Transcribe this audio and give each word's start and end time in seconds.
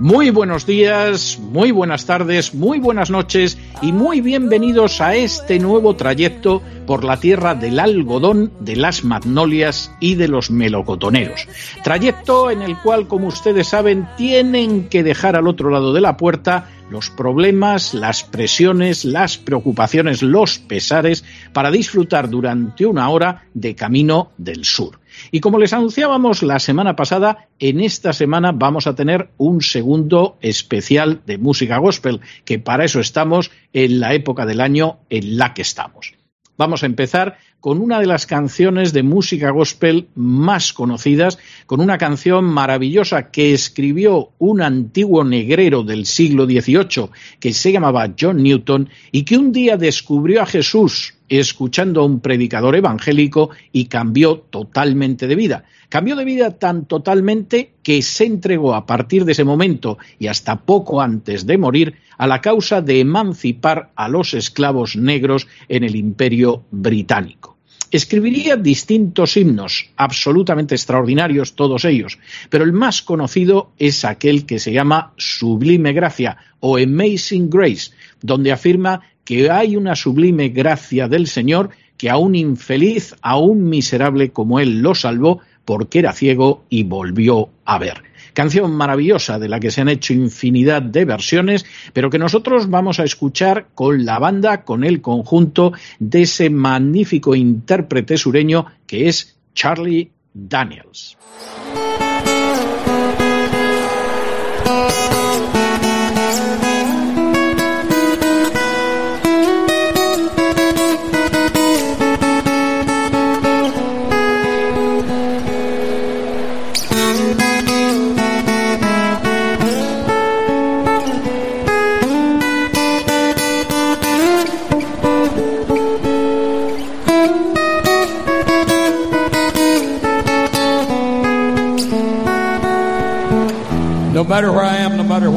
Muy 0.00 0.30
buenos 0.30 0.64
días, 0.64 1.40
muy 1.40 1.72
buenas 1.72 2.06
tardes, 2.06 2.54
muy 2.54 2.78
buenas 2.78 3.10
noches 3.10 3.58
y 3.82 3.90
muy 3.90 4.20
bienvenidos 4.20 5.00
a 5.00 5.16
este 5.16 5.58
nuevo 5.58 5.96
trayecto 5.96 6.62
por 6.86 7.02
la 7.02 7.18
tierra 7.18 7.56
del 7.56 7.80
algodón, 7.80 8.52
de 8.60 8.76
las 8.76 9.02
magnolias 9.02 9.92
y 9.98 10.14
de 10.14 10.28
los 10.28 10.52
melocotoneros. 10.52 11.48
Trayecto 11.82 12.52
en 12.52 12.62
el 12.62 12.78
cual, 12.78 13.08
como 13.08 13.26
ustedes 13.26 13.66
saben, 13.66 14.06
tienen 14.16 14.88
que 14.88 15.02
dejar 15.02 15.34
al 15.34 15.48
otro 15.48 15.68
lado 15.68 15.92
de 15.92 16.00
la 16.00 16.16
puerta 16.16 16.68
los 16.90 17.10
problemas, 17.10 17.94
las 17.94 18.24
presiones, 18.24 19.04
las 19.04 19.38
preocupaciones, 19.38 20.22
los 20.22 20.58
pesares 20.58 21.24
para 21.52 21.70
disfrutar 21.70 22.28
durante 22.28 22.86
una 22.86 23.08
hora 23.10 23.44
de 23.54 23.74
Camino 23.74 24.32
del 24.38 24.64
Sur. 24.64 25.00
Y 25.30 25.40
como 25.40 25.58
les 25.58 25.72
anunciábamos 25.72 26.42
la 26.42 26.58
semana 26.58 26.96
pasada, 26.96 27.48
en 27.58 27.80
esta 27.80 28.12
semana 28.12 28.52
vamos 28.52 28.86
a 28.86 28.94
tener 28.94 29.30
un 29.36 29.62
segundo 29.62 30.38
especial 30.40 31.22
de 31.26 31.38
música 31.38 31.78
gospel, 31.78 32.20
que 32.44 32.58
para 32.58 32.84
eso 32.84 33.00
estamos 33.00 33.50
en 33.72 34.00
la 34.00 34.14
época 34.14 34.46
del 34.46 34.60
año 34.60 34.98
en 35.10 35.36
la 35.36 35.54
que 35.54 35.62
estamos. 35.62 36.17
Vamos 36.58 36.82
a 36.82 36.86
empezar 36.86 37.38
con 37.60 37.80
una 37.80 38.00
de 38.00 38.06
las 38.06 38.26
canciones 38.26 38.92
de 38.92 39.04
música 39.04 39.50
gospel 39.50 40.08
más 40.16 40.72
conocidas, 40.72 41.38
con 41.66 41.80
una 41.80 41.98
canción 41.98 42.44
maravillosa 42.44 43.30
que 43.30 43.54
escribió 43.54 44.32
un 44.38 44.60
antiguo 44.60 45.22
negrero 45.22 45.84
del 45.84 46.04
siglo 46.04 46.46
XVIII 46.46 47.10
que 47.38 47.52
se 47.52 47.70
llamaba 47.70 48.12
John 48.18 48.42
Newton 48.42 48.90
y 49.12 49.22
que 49.22 49.38
un 49.38 49.52
día 49.52 49.76
descubrió 49.76 50.42
a 50.42 50.46
Jesús 50.46 51.17
escuchando 51.28 52.00
a 52.00 52.04
un 52.04 52.20
predicador 52.20 52.76
evangélico 52.76 53.50
y 53.72 53.86
cambió 53.86 54.38
totalmente 54.38 55.26
de 55.26 55.34
vida. 55.34 55.64
Cambió 55.88 56.16
de 56.16 56.24
vida 56.24 56.58
tan 56.58 56.86
totalmente 56.86 57.72
que 57.82 58.02
se 58.02 58.24
entregó 58.24 58.74
a 58.74 58.86
partir 58.86 59.24
de 59.24 59.32
ese 59.32 59.44
momento 59.44 59.98
y 60.18 60.26
hasta 60.28 60.60
poco 60.60 61.00
antes 61.00 61.46
de 61.46 61.58
morir 61.58 61.94
a 62.16 62.26
la 62.26 62.40
causa 62.40 62.82
de 62.82 63.00
emancipar 63.00 63.90
a 63.96 64.08
los 64.08 64.34
esclavos 64.34 64.96
negros 64.96 65.46
en 65.68 65.84
el 65.84 65.96
imperio 65.96 66.64
británico. 66.70 67.57
Escribiría 67.90 68.56
distintos 68.56 69.36
himnos, 69.36 69.90
absolutamente 69.96 70.74
extraordinarios 70.74 71.54
todos 71.54 71.86
ellos, 71.86 72.18
pero 72.50 72.64
el 72.64 72.72
más 72.74 73.00
conocido 73.00 73.72
es 73.78 74.04
aquel 74.04 74.44
que 74.44 74.58
se 74.58 74.72
llama 74.72 75.14
Sublime 75.16 75.94
Gracia 75.94 76.36
o 76.60 76.76
Amazing 76.76 77.48
Grace, 77.48 77.92
donde 78.20 78.52
afirma 78.52 79.00
que 79.24 79.50
hay 79.50 79.76
una 79.76 79.96
sublime 79.96 80.50
gracia 80.50 81.08
del 81.08 81.26
Señor 81.26 81.70
que 81.96 82.10
a 82.10 82.16
un 82.16 82.34
infeliz, 82.34 83.14
a 83.22 83.38
un 83.38 83.68
miserable 83.68 84.30
como 84.30 84.60
él 84.60 84.80
lo 84.80 84.94
salvó 84.94 85.40
porque 85.64 85.98
era 85.98 86.12
ciego 86.12 86.64
y 86.70 86.84
volvió 86.84 87.50
a 87.64 87.78
ver. 87.78 88.07
Canción 88.38 88.70
maravillosa 88.70 89.40
de 89.40 89.48
la 89.48 89.58
que 89.58 89.72
se 89.72 89.80
han 89.80 89.88
hecho 89.88 90.12
infinidad 90.12 90.80
de 90.80 91.04
versiones, 91.04 91.66
pero 91.92 92.08
que 92.08 92.20
nosotros 92.20 92.70
vamos 92.70 93.00
a 93.00 93.02
escuchar 93.02 93.66
con 93.74 94.04
la 94.04 94.20
banda, 94.20 94.62
con 94.62 94.84
el 94.84 95.00
conjunto 95.00 95.72
de 95.98 96.22
ese 96.22 96.48
magnífico 96.48 97.34
intérprete 97.34 98.16
sureño 98.16 98.66
que 98.86 99.08
es 99.08 99.36
Charlie 99.56 100.12
Daniels. 100.32 101.18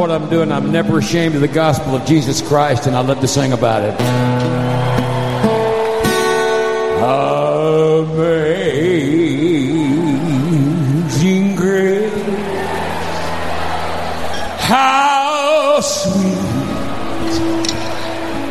What 0.02 0.10
I'm 0.10 0.28
doing, 0.32 0.52
I'm 0.52 0.72
never 0.72 0.98
ashamed 0.98 1.36
of 1.36 1.42
the 1.42 1.48
gospel 1.48 1.96
of 1.96 2.04
Jesus 2.08 2.42
Christ, 2.42 2.88
and 2.88 2.96
I 2.96 3.02
love 3.02 3.20
to 3.20 3.28
sing 3.28 3.54
about 3.54 3.84
it. 3.84 3.94
Amazing 11.12 11.56
grace, 11.56 12.12
how 14.62 15.80
sweet 15.82 16.34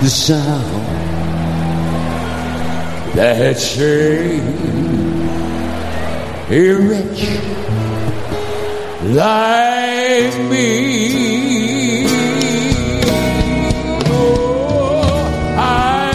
the 0.03 0.09
sound 0.09 0.87
that 3.17 3.59
saved 3.59 4.47
a 6.49 6.73
wretch 6.75 7.23
like 9.03 10.37
me. 10.51 12.05
Oh, 14.07 15.01
I 15.57 16.13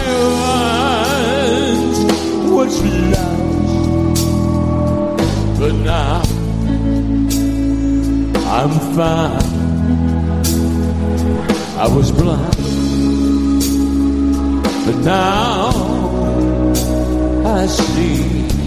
once 2.52 2.78
was 2.78 2.80
lost, 3.12 4.20
but 5.58 5.74
now 5.74 6.22
I'm 8.46 8.74
fine. 8.94 9.54
I 11.78 11.88
was 11.94 12.10
blind, 12.12 12.56
but 14.86 14.96
now 15.04 15.72
I 17.44 17.66
see. 17.66 18.65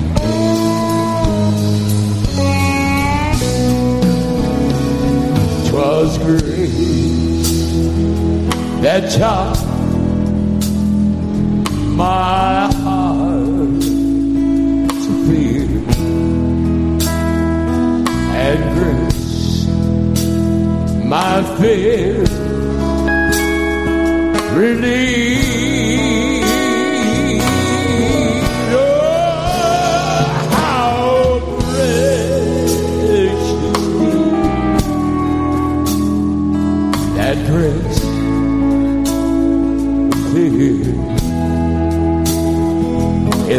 Was 6.02 6.18
grace 6.20 7.74
that 8.82 9.12
taught 9.20 9.60
my 11.98 12.72
heart 12.84 13.82
to 15.04 15.12
fear. 15.28 15.68
And 18.48 18.62
grace 18.78 19.68
my 21.04 21.34
fear. 21.60 22.24
Relieved. 24.58 25.89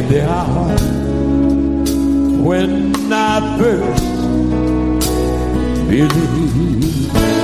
The 0.08 0.29
hour 0.29 0.76
when 2.43 2.93
I 3.12 3.58
first 3.58 4.05
believed. 5.88 7.40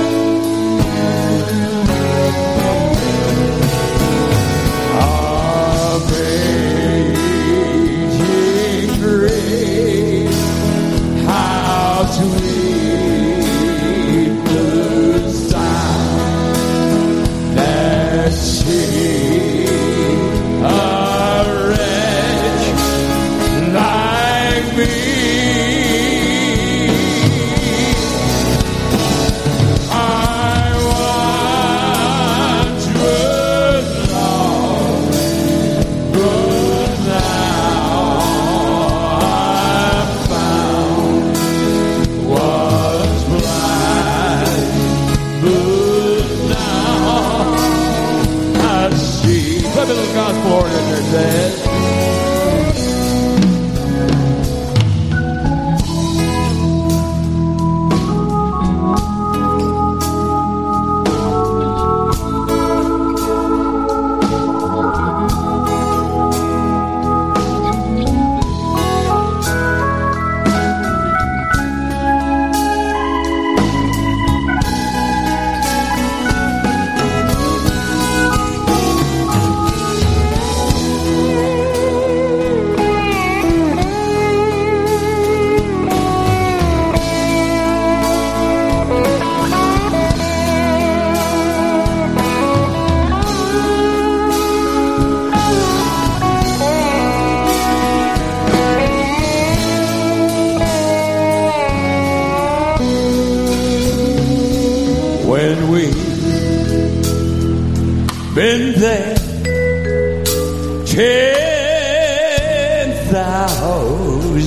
the 49.95 50.13
gospel 50.13 50.51
organ 50.51 50.71
there, 50.71 51.01
Dad. 51.11 51.66